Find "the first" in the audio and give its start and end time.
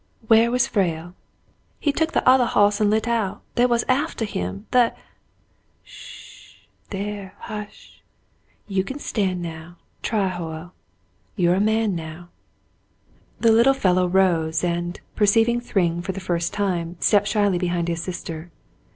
16.13-16.51